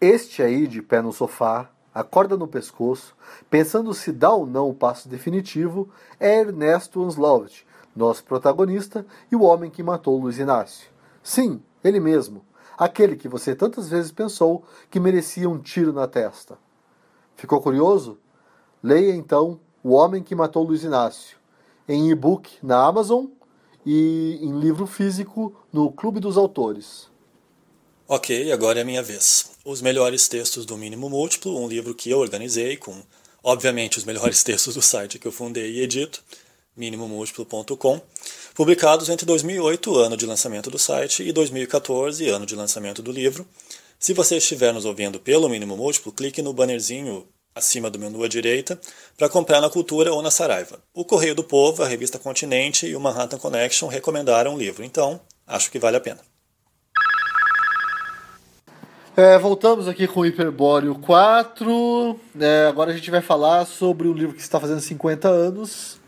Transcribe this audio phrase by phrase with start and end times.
[0.00, 3.16] Este aí, de pé no sofá, a corda no pescoço,
[3.50, 5.88] pensando se dá ou não o passo definitivo,
[6.20, 7.66] é Ernesto Anslovet,
[7.96, 10.88] nosso protagonista e o homem que matou Luiz Inácio.
[11.20, 12.44] Sim, ele mesmo,
[12.78, 16.56] aquele que você tantas vezes pensou que merecia um tiro na testa.
[17.34, 18.18] Ficou curioso?
[18.80, 21.36] Leia então O Homem que Matou Luiz Inácio,
[21.88, 23.26] em e-book na Amazon
[23.84, 27.10] e em livro físico no Clube dos Autores.
[28.10, 29.50] Ok, agora é minha vez.
[29.62, 33.02] Os melhores textos do Mínimo Múltiplo, um livro que eu organizei com,
[33.44, 36.24] obviamente, os melhores textos do site que eu fundei e edito,
[36.74, 38.00] minimomúltiplo.com,
[38.54, 43.46] publicados entre 2008, ano de lançamento do site, e 2014, ano de lançamento do livro.
[43.98, 48.28] Se você estiver nos ouvindo pelo Mínimo Múltiplo, clique no bannerzinho acima do menu à
[48.28, 48.80] direita
[49.18, 50.82] para comprar na Cultura ou na Saraiva.
[50.94, 55.20] O Correio do Povo, a revista Continente e o Manhattan Connection recomendaram o livro, então
[55.46, 56.27] acho que vale a pena.
[59.18, 62.20] É, voltamos aqui com o Hiperbóreo 4.
[62.40, 65.98] É, agora a gente vai falar sobre um livro que está fazendo 50 anos.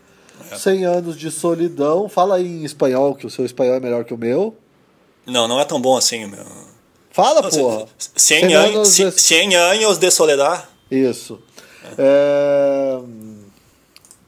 [0.48, 0.55] É.
[0.55, 2.09] 100 anos de solidão.
[2.09, 4.57] Fala aí em espanhol, que o seu espanhol é melhor que o meu.
[5.27, 6.47] Não, não é tão bom assim o meu.
[7.11, 7.87] Fala, Não, porra.
[7.99, 9.11] 100, 100 anos, de...
[9.11, 10.69] 100 anos de soledad.
[10.89, 11.43] Isso.
[11.99, 13.01] É.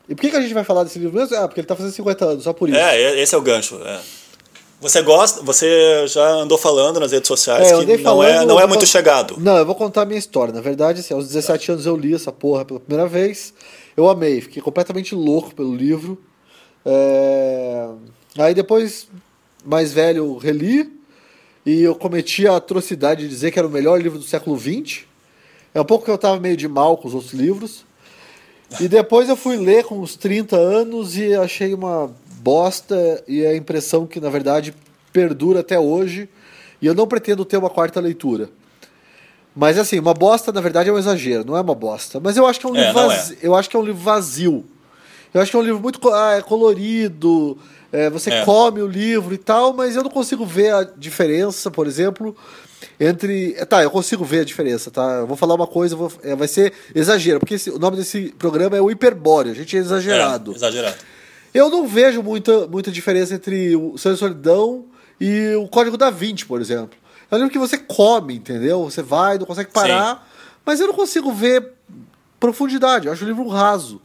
[0.08, 1.36] E por que, que a gente vai falar desse livro mesmo?
[1.36, 2.76] Ah, porque ele está fazendo 50 anos, só por isso.
[2.76, 3.80] É, esse é o gancho.
[3.84, 4.00] É.
[4.82, 8.58] Você gosta, você já andou falando nas redes sociais é, que não, falando, é, não
[8.58, 9.36] é muito chegado.
[9.38, 10.52] Não, eu vou contar a minha história.
[10.52, 13.54] Na verdade, assim, aos 17 anos eu li essa porra pela primeira vez.
[13.96, 16.20] Eu amei, fiquei completamente louco pelo livro.
[16.84, 17.90] É...
[18.36, 19.06] Aí depois,
[19.64, 20.92] mais velho, reli.
[21.64, 25.04] E eu cometi a atrocidade de dizer que era o melhor livro do século XX.
[25.72, 27.84] É um pouco que eu estava meio de mal com os outros livros.
[28.80, 32.10] E depois eu fui ler com uns 30 anos e achei uma
[32.42, 34.74] bosta e a impressão que, na verdade,
[35.12, 36.28] perdura até hoje.
[36.80, 38.50] E eu não pretendo ter uma quarta leitura.
[39.54, 42.18] Mas assim, uma bosta, na verdade, é um exagero, não é uma bosta.
[42.18, 43.46] Mas eu acho que é um, é, livro, vazio, é.
[43.46, 44.64] eu acho que é um livro vazio.
[45.32, 47.58] Eu acho que é um livro muito ah, é colorido,
[47.92, 48.44] é, você é.
[48.44, 52.34] come o livro e tal, mas eu não consigo ver a diferença, por exemplo,
[52.98, 53.52] entre.
[53.66, 55.18] Tá, eu consigo ver a diferença, tá?
[55.20, 56.10] Eu vou falar uma coisa, vou...
[56.22, 59.76] É, vai ser exagero, porque esse, o nome desse programa é o hiperbóreo, a gente
[59.76, 60.52] é exagerado.
[60.52, 60.96] É, exagerado.
[61.54, 64.84] Eu não vejo muita, muita diferença entre o Sonho e Solidão
[65.20, 66.98] e o Código da Vinci, por exemplo.
[67.30, 68.84] É um livro que você come, entendeu?
[68.84, 70.20] Você vai, não consegue parar, Sim.
[70.64, 71.72] mas eu não consigo ver
[72.40, 73.06] profundidade.
[73.06, 74.00] Eu acho o livro raso.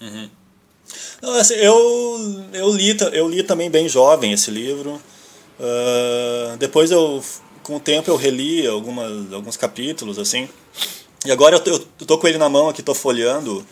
[0.00, 0.30] Uhum.
[1.22, 5.00] Não, assim, eu, eu, li, eu li também bem jovem esse livro.
[5.58, 7.22] Uh, depois eu,
[7.62, 10.48] com o tempo, eu reli algumas, alguns capítulos, assim.
[11.24, 13.66] E agora eu, eu tô com ele na mão aqui, tô folheando.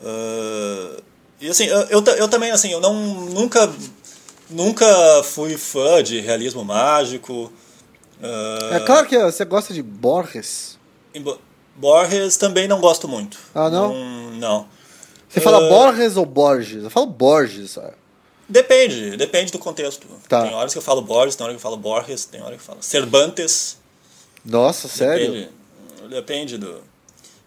[0.00, 1.02] Uh,
[1.42, 3.68] e assim, eu, eu, eu, também, assim, eu não, nunca,
[4.48, 4.86] nunca
[5.24, 7.52] fui fã de realismo mágico.
[8.22, 10.78] Uh, é claro que você gosta de Borges.
[11.74, 13.38] Borges também não gosto muito.
[13.52, 13.92] Ah, não?
[13.92, 14.30] Não.
[14.34, 14.68] não.
[15.28, 16.84] Você fala uh, Borges ou Borges?
[16.84, 17.94] Eu falo Borges, sabe?
[18.48, 20.06] Depende, depende do contexto.
[20.28, 20.42] Tá.
[20.42, 22.62] Tem horas que eu falo Borges, tem horas que eu falo Borges, tem horas que
[22.62, 23.78] eu falo Cervantes.
[24.44, 25.32] Nossa, sério?
[25.32, 25.50] Depende,
[26.08, 26.91] depende do.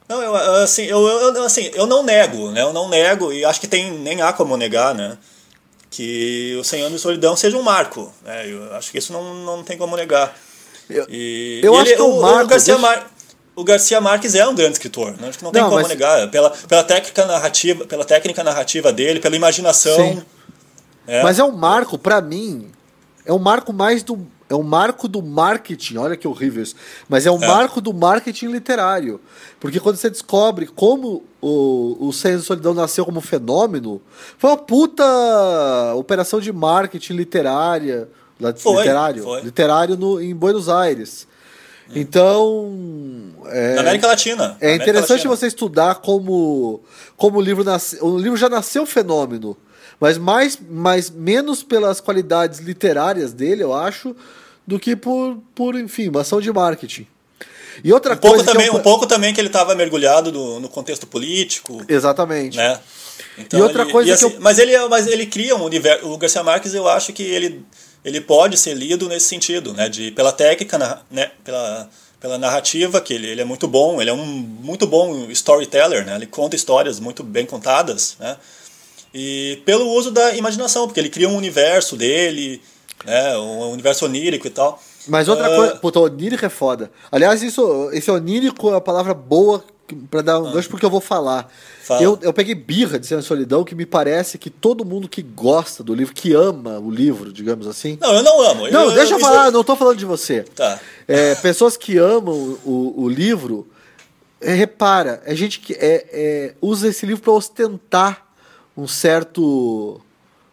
[0.07, 2.61] Não, eu, assim, eu, eu, assim, eu não nego, né?
[2.61, 5.17] Eu não nego, e acho que tem, nem há como negar, né?
[5.89, 8.13] Que o 100 anos de solidão seja um marco.
[8.23, 8.51] Né?
[8.51, 10.35] Eu acho que isso não, não tem como negar.
[10.89, 12.45] Eu, e, eu e acho ele, que é um marco.
[12.45, 12.87] O Garcia, deixa...
[12.87, 13.15] Mar
[13.55, 15.29] o Garcia Marques é um grande escritor, né?
[15.29, 15.89] acho que não tem não, como mas...
[15.89, 16.29] negar.
[16.29, 20.23] Pela, pela, técnica narrativa, pela técnica narrativa dele, pela imaginação.
[21.07, 21.23] É.
[21.23, 22.69] Mas é um marco, para mim,
[23.25, 24.27] é um marco mais do.
[24.47, 26.75] É um marco do marketing, olha que horrível isso.
[27.09, 27.47] Mas é um é.
[27.47, 29.19] marco do marketing literário.
[29.59, 33.99] Porque quando você descobre como o, o Senso de Solidão nasceu como fenômeno,
[34.37, 35.03] foi uma puta
[35.95, 38.07] operação de marketing literária.
[38.57, 39.41] Foi, literário, foi.
[39.41, 41.27] literário no, em Buenos Aires.
[41.93, 42.71] Então.
[43.47, 44.57] É, na América Latina.
[44.59, 45.35] É interessante Latina.
[45.35, 46.81] você estudar como,
[47.15, 48.03] como o livro nasceu.
[48.05, 49.55] O livro já nasceu fenômeno,
[49.99, 54.15] mas mais, mais menos pelas qualidades literárias dele, eu acho,
[54.65, 57.07] do que por, por enfim, uma ação de marketing.
[57.83, 58.43] E outra um coisa.
[58.43, 61.83] Pouco também, um pouco também que ele estava mergulhado no, no contexto político.
[61.87, 62.57] Exatamente.
[62.57, 62.79] Né?
[63.37, 64.39] Então, e outra ele, coisa e assim, eu...
[64.39, 67.65] mas ele mas ele cria um universo o Garcia Marques eu acho que ele
[68.03, 71.89] ele pode ser lido nesse sentido, né, de pela técnica, né, pela
[72.19, 76.15] pela narrativa que ele, ele é muito bom, ele é um muito bom storyteller, né?
[76.15, 78.37] Ele conta histórias muito bem contadas, né?
[79.17, 82.61] E pelo uso da imaginação, porque ele cria um universo dele,
[83.05, 84.77] né, um universo onírico e tal.
[85.07, 85.55] Mas outra uh...
[85.55, 86.91] coisa, puta, onírico é foda.
[87.09, 89.63] Aliás, isso, esse onírico é a palavra boa
[90.11, 91.49] para dar um gancho porque eu vou falar.
[91.83, 92.01] Fala.
[92.01, 95.81] Eu, eu peguei birra de Cena Solidão, que me parece que todo mundo que gosta
[95.81, 97.97] do livro, que ama o livro, digamos assim.
[98.01, 98.67] Não, eu não amo.
[98.69, 100.43] Não, deixa eu isso- falar, não tô falando de você.
[100.43, 100.77] Tá.
[101.07, 103.65] É, pessoas que amam o, o livro,
[104.41, 108.24] é, repara, é gente que é, é, usa esse livro para ostentar
[108.77, 110.01] um certo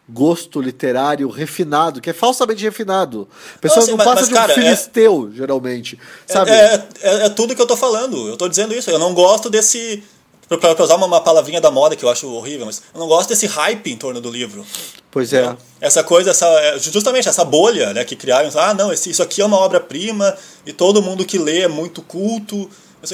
[0.08, 3.28] gosto literário refinado, que é falsamente refinado.
[3.54, 5.98] A pessoa Não, sim, não passa mas, de um cara, é- filisteu, geralmente.
[6.26, 6.50] Sabe?
[6.50, 8.28] É, é, é tudo que eu tô falando.
[8.28, 8.90] Eu tô dizendo isso.
[8.90, 10.02] Eu não gosto desse.
[10.48, 13.08] Pra, pra- usar uma, uma palavrinha da moda que eu acho horrível, mas eu não
[13.08, 14.66] gosto desse hype em torno do livro.
[15.10, 15.56] Pois é.
[15.80, 18.50] Essa coisa, essa, é, justamente essa bolha né, que criaram.
[18.56, 20.36] Ah, não, esse, isso aqui é uma obra-prima
[20.66, 22.68] e todo mundo que lê é muito culto.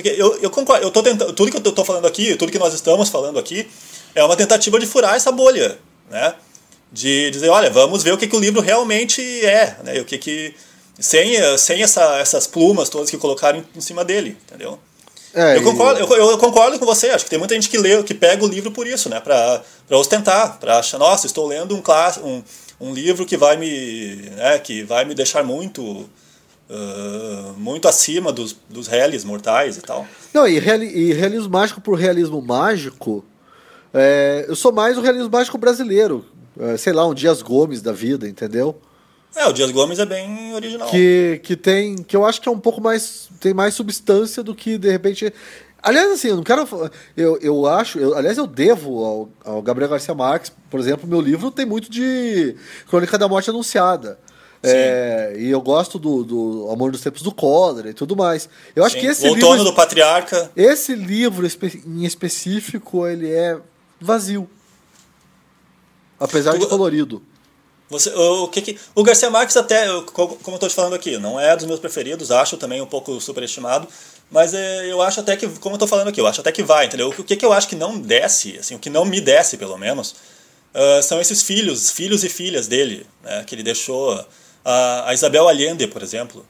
[0.05, 0.85] Eu, eu concordo.
[0.85, 3.69] Eu tô tentando, tudo que eu tô falando aqui, tudo que nós estamos falando aqui,
[4.19, 5.79] é uma tentativa de furar essa bolha.
[6.11, 6.35] Né?
[6.93, 9.77] De dizer, olha, vamos ver o que, que o livro realmente é.
[9.85, 10.01] Né?
[10.01, 10.55] O que que.
[10.99, 14.81] Sem, sem essa, essas plumas todas que colocaram em, cima dele, entendeu?
[15.33, 18.03] É, eu, concordo, eu, eu concordo com você, acho que tem muita gente que lê,
[18.03, 19.21] que pega o livro por isso, né?
[19.21, 22.43] Pra, pra ostentar, pra achar, nossa, estou lendo um, class, um,
[22.81, 24.17] um livro que vai me.
[24.35, 26.09] Né, que vai me deixar muito.
[26.69, 30.07] ah, muito acima dos, dos réis mortais e tal.
[30.35, 33.25] Não, e, reali- e realismo mágico por realismo mágico,
[33.95, 36.25] é, eu sou mais o realismo mágico brasileiro.
[36.59, 38.81] É, sei lá, um Dias Gomes da vida, entendeu?
[39.37, 40.89] É, o Dias Gomes é bem original.
[40.89, 44.55] que, que tem que eu acho que é um pouco mais tem mais substância do
[44.55, 45.33] que de repente
[45.83, 46.67] aliás assim eu não quero
[47.17, 51.21] eu, eu acho eu, aliás eu devo ao, ao Gabriel Garcia Marques por exemplo meu
[51.21, 52.57] livro tem muito de
[52.89, 54.19] Crônica da Morte Anunciada
[54.63, 58.83] É, e eu gosto do, do Amor dos Tempos do Cólera e tudo mais eu
[58.83, 59.01] acho Sim.
[59.03, 60.51] que esse o outono livro do Patriarca.
[60.57, 61.47] esse livro
[61.87, 63.57] em específico ele é
[64.01, 64.49] vazio
[66.19, 67.23] apesar de colorido
[67.89, 71.17] Você, o, o que que, o Garcia Marques até, como eu estou te falando aqui,
[71.19, 73.89] não é dos meus preferidos, acho também um pouco superestimado,
[74.31, 76.63] mas é, eu acho até que, como eu estou falando aqui, eu acho até que
[76.63, 77.09] vai, entendeu?
[77.09, 79.79] O que, que eu acho que não desce, assim, o que não me desce, pelo
[79.79, 80.15] menos,
[80.75, 84.25] ah, são esses filhos, filhos e filhas dele, né, que ele deixou.
[84.65, 86.47] A, a Isabel Allende, por exemplo.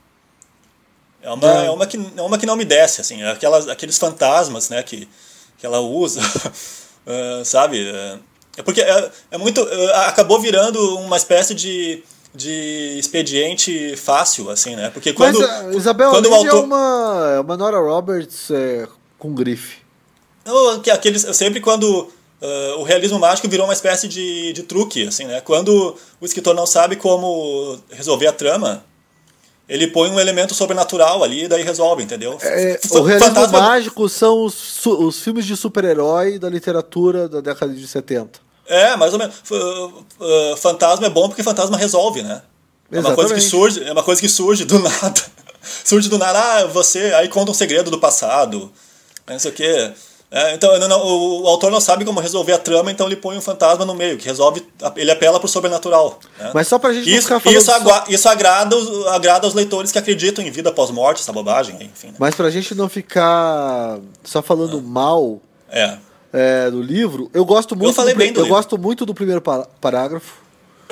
[1.23, 1.67] É uma, É.
[1.67, 4.83] é uma, que, é uma que não me desce, assim, é aquelas, aqueles fantasmas, né,
[4.83, 5.09] que,
[5.59, 6.21] que ela usa,
[7.09, 7.89] ah, sabe?
[7.89, 8.19] É,
[8.59, 9.61] É porque é, é muito.
[9.69, 12.03] é, acabou virando uma espécie de,
[12.35, 14.91] de expediente fácil, assim, né?
[14.91, 15.41] Porque quando.
[15.41, 18.87] Mas a Isabel quando o Allende autor- é, uma, é uma Nora Roberts é,
[19.19, 19.79] com grife.
[20.83, 22.11] Que aqueles, sempre quando
[22.43, 25.41] ah, o realismo mágico virou uma espécie de, de truque, assim, né?
[25.41, 28.85] Quando o escritor não sabe como resolver a trama,
[29.69, 32.38] ele põe um elemento sobrenatural ali e daí resolve, entendeu?
[32.41, 37.41] É, F- o realismo fantasma- mágico são os, os filmes de super-herói da literatura da
[37.41, 38.41] década de 70.
[38.67, 39.35] É, mais ou menos.
[39.44, 39.55] F-
[40.20, 42.43] ah, fantasma é bom porque fantasma resolve, né?
[42.91, 45.23] É uma coisa que surge, é uma coisa que surge do nada.
[45.85, 48.73] surge do nada, ah, você, aí conta um segredo do passado.
[49.26, 49.93] aí Não sei o quê.
[50.31, 53.17] É, então, não- não, o, o autor não sabe como resolver a trama, então ele
[53.17, 54.63] põe um fantasma no meio, que resolve.
[54.97, 56.19] Ele apela pro sobrenatural.
[56.39, 56.51] né?
[56.53, 59.47] Mas só pra gente não Isso, ficar falando isso, só- agua- isso agrada, os, agrada
[59.47, 62.09] os leitores que acreditam em vida após-morte, essa bobagem, enfim.
[62.09, 62.15] né?
[62.19, 65.41] Mas pra gente não ficar só falando mal
[65.71, 65.97] É.
[66.33, 67.95] é, do livro, eu gosto muito.
[67.95, 68.55] falei do, bem do eu livro.
[68.57, 70.35] gosto muito do primeiro pa- parágrafo.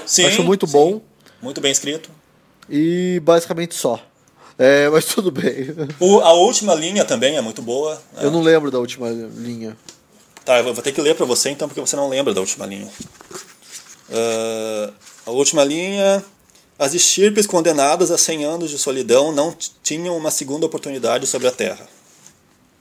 [0.06, 0.72] Sim, Acho muito sim.
[0.72, 1.00] bom.
[1.42, 2.10] Muito bem escrito.
[2.70, 4.00] E basicamente só.
[4.58, 5.74] É, mas tudo bem.
[6.00, 7.94] O- a última linha também é muito boa.
[8.12, 8.20] né?
[8.24, 9.76] Eu não lembro da última linha.
[10.44, 12.64] Tá, eu vou ter que ler pra você então, porque você não lembra da última
[12.66, 12.88] linha.
[14.10, 14.90] Ah,
[15.26, 16.24] a última linha.
[16.78, 21.50] As estirpes condenadas a 100 anos de solidão não tinham uma segunda oportunidade sobre a
[21.50, 21.88] terra.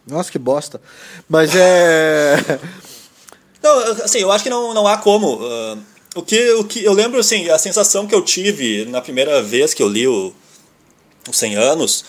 [0.05, 0.81] Nossa, que bosta.
[1.29, 2.35] Mas é.
[3.63, 5.39] Não, assim, eu acho que não, não há como.
[5.41, 5.77] ah,
[6.15, 9.73] o, que, o que eu lembro, assim, a sensação que eu tive na primeira vez
[9.73, 10.31] que eu li o,
[11.29, 12.05] os 100 anos,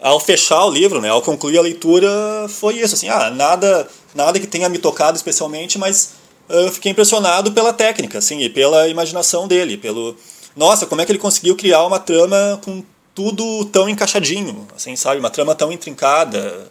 [0.00, 2.10] ao fechar o livro, né, ao concluir a leitura,
[2.48, 6.14] foi isso, assim, ah, nada, nada que tenha me tocado especialmente, mas
[6.48, 10.16] ah, eu fiquei impressionado pela técnica, assim, e pela imaginação dele, pelo...
[10.56, 15.20] Nossa, como é que ele conseguiu criar uma trama com tudo tão encaixadinho, assim, sabe,
[15.20, 16.68] uma trama tão intrincada,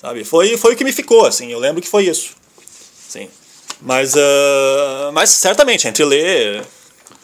[0.00, 2.30] sabe, foi, foi o que me ficou, assim, eu lembro que foi isso,
[3.08, 3.28] sim.
[3.80, 6.64] Mas, ah, mas certamente, entre ler,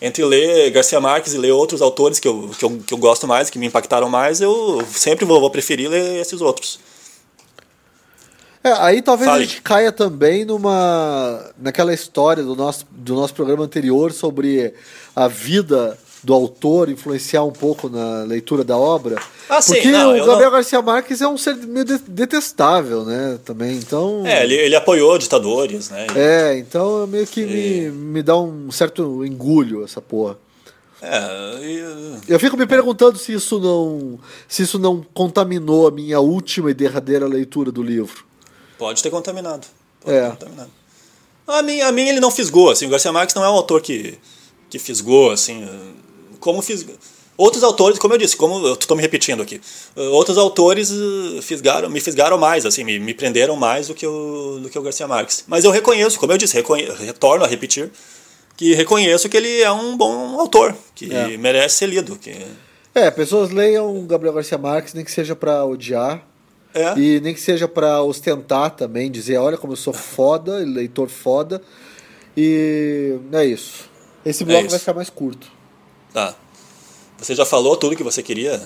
[0.00, 3.26] entre ler Garcia Marques e ler outros autores que eu, que eu, que eu gosto
[3.26, 6.78] mais, que me impactaram mais, eu sempre vou, vou preferir ler esses outros.
[8.62, 9.42] É, aí talvez Fale.
[9.42, 14.74] a gente caia também numa naquela história do nosso, do nosso programa anterior sobre
[15.14, 19.16] a vida do autor influenciar um pouco na leitura da obra.
[19.48, 23.02] Ah, sim, Porque não, o Gabriel não- Garcia Marques é um ser meio de- detestável,
[23.02, 23.38] né?
[23.46, 24.26] Também, então.
[24.26, 26.06] É, ele, ele apoiou ditadores, né?
[26.14, 30.36] É, então meio que me, me dá um certo engulho essa porra.
[31.00, 31.18] É,
[31.62, 36.70] e- Eu fico me perguntando se isso não se isso não contaminou a minha última
[36.70, 38.22] e derradeira leitura do livro.
[38.76, 39.66] Pode ter contaminado.
[40.02, 40.24] Pode É.
[40.24, 40.70] ter contaminado.
[41.46, 43.80] A mim, a mim ele não fisgou, assim, o Garcia Marques não é um autor
[43.80, 44.18] que,
[44.68, 45.66] que fisgou, assim,
[46.40, 46.84] como fiz
[47.36, 49.60] Outros autores, como eu disse, como eu estou me repetindo aqui,
[49.96, 54.04] uh, outros autores uh, fisgaram, me fisgaram mais, assim, me, me prenderam mais do que,
[54.04, 55.44] o, do que o Garcia Marques.
[55.46, 57.92] Mas eu reconheço, como eu disse, reconhe, retorno a repetir,
[58.56, 61.36] que reconheço que ele é um bom autor, que É.
[61.36, 62.16] merece ser lido.
[62.16, 62.34] Que,
[62.92, 66.26] É, pessoas leiam Gabriel Garcia Marques, nem que seja pra odiar.
[66.74, 71.08] é, E nem que seja pra ostentar também, dizer, olha como eu sou foda, leitor
[71.08, 71.62] foda.
[72.36, 73.88] E é isso.
[74.26, 74.70] Esse bloco isso.
[74.70, 75.56] vai ficar mais curto.
[76.26, 76.34] Tá.
[77.18, 78.60] Você já falou tudo que você queria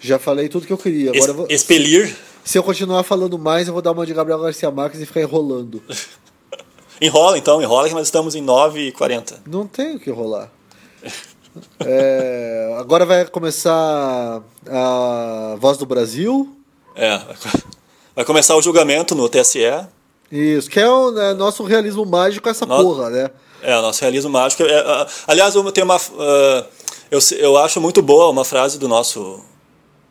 [0.00, 1.10] Já falei tudo que eu queria.
[1.10, 2.14] Agora eu vou- expelir?
[2.44, 5.20] se eu continuar falando mais, eu vou dar uma de Gabriel Garcia Marques e ficar
[5.20, 5.82] enrolando.
[7.00, 9.38] Enrola então, enrola que nós estamos em 9h40.
[9.46, 10.50] Não tem o que rolar.
[11.80, 16.56] É, agora vai começar a Voz do Brasil.
[16.96, 17.20] É,
[18.16, 19.60] vai começar o julgamento no TSE.
[20.30, 23.30] Isso, que é o né, nosso realismo mágico, essa No- porra, né?
[23.62, 24.62] É, o nosso realismo mágico.
[24.64, 25.96] é, ah, aliás, eu tenho uma.
[25.96, 26.66] ah,
[27.10, 29.40] eu, eu acho muito boa uma frase do nosso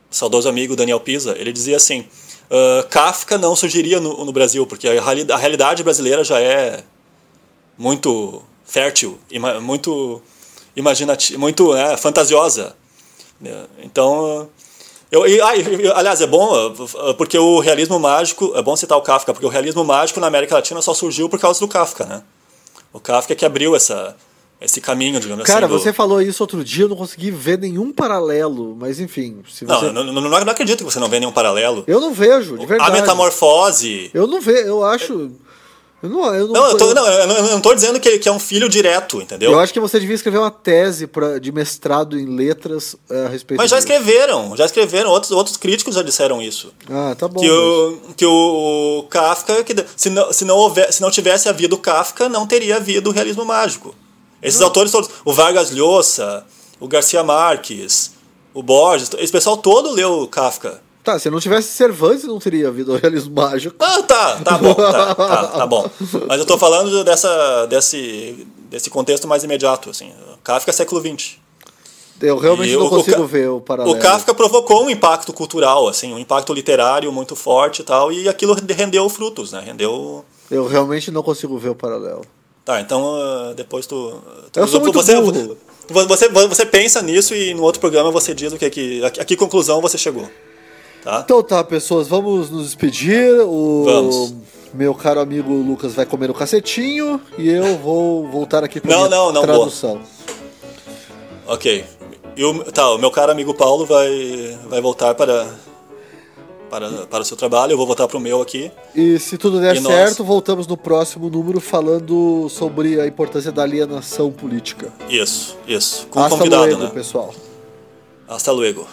[0.10, 1.36] saudoso amigo Daniel Pisa.
[1.38, 2.06] Ele dizia assim:
[2.50, 4.94] ah, Kafka não surgiria no, no Brasil, porque a,
[5.34, 6.84] a realidade brasileira já é
[7.78, 10.22] muito fértil, ima- muito
[10.76, 12.76] imaginativa, muito né, fantasiosa.
[13.40, 13.66] né?
[13.84, 14.50] Então.
[15.12, 16.50] Eu, e, ah, e- aliás, é bom,
[17.18, 18.54] porque o realismo mágico.
[18.56, 21.38] É bom citar o Kafka, porque o realismo mágico na América Latina só surgiu por
[21.38, 22.24] causa do Kafka, né?
[22.94, 24.16] O Kafka que abriu essa,
[24.60, 25.74] esse caminho, digamos Cara, assim.
[25.76, 29.80] do- você falou isso outro dia, eu não consegui ver nenhum paralelo, mas enfim, Não,
[29.80, 29.88] você...
[29.88, 31.84] eu não, não, não acredito que você não vê nenhum paralelo.
[31.88, 32.92] Eu não vejo, de verdade.
[32.92, 34.12] A metamorfose.
[34.14, 35.32] Eu não vejo, eu acho...
[36.04, 38.18] Eu não, eu não, Não, eu, tô, não, eu não, eu não tô dizendo que,
[38.18, 39.52] que é um filho direto, entendeu?
[39.52, 43.30] Eu acho que você devia escrever uma tese pra, de mestrado em letras eh, a
[43.30, 46.74] respeito Mas já escreveram, já escreveram, outros, outros críticos já disseram isso.
[46.90, 47.40] Ah, tá bom.
[47.40, 51.78] Que o, que o Kafka, que se não, se, não houver, se não tivesse havido
[51.78, 53.94] Kafka, não teria havido o realismo mágico.
[54.42, 56.44] Esses autores todos, o Vargas Llosa,
[56.80, 58.12] o Garcia Marques,
[58.56, 60.82] o Borges, esse pessoal todo leu Kafka.
[61.04, 63.76] Tá, se não tivesse Cervantes, não teria havido o realismo mágico.
[63.80, 65.90] Ah, tá, tá bom, tá, tá, tá bom.
[66.28, 70.12] Mas eu tô falando dessa, desse, desse contexto mais imediato, assim.
[70.44, 71.38] Kafka é século XX.
[72.22, 73.96] Eu realmente E não o- o consigo Ka- ver o paralelo.
[73.96, 78.30] O Kafka provocou um impacto cultural, assim, um impacto literário muito forte e tal, e
[78.30, 79.60] aquilo rendeu frutos, né?
[79.66, 80.24] Rendeu.
[80.52, 82.22] Eu realmente não consigo ver o paralelo.
[82.64, 84.22] Tá, então ah, depois tu.
[84.52, 85.58] tu- Eu sou muito você, burro.
[85.90, 89.04] você, você pensa nisso e no outro programa você diz o que que.
[89.04, 90.30] A, a que conclusão você chegou.
[91.04, 91.22] Tá?
[91.24, 93.40] Então tá, pessoas, vamos nos despedir.
[93.42, 94.34] O Vamos.
[94.74, 99.10] meu caro amigo Lucas vai comer o cacetinho e eu vou voltar aqui para Não,
[99.10, 100.00] não, não, tradução.
[101.48, 101.84] Ok.
[102.38, 105.50] E o, tá, o meu caro amigo Paulo vai, vai voltar para,
[106.70, 108.72] para, para o seu trabalho, eu vou voltar para o meu aqui.
[108.96, 109.92] E se tudo der E nós?
[109.92, 114.94] certo, voltamos no próximo número falando sobre a importância da alienação política.
[115.10, 116.08] Isso, isso.
[116.08, 116.90] Com um Hasta convidado, luego, né?
[116.92, 117.34] pessoal.
[118.28, 118.88] Hasta luego.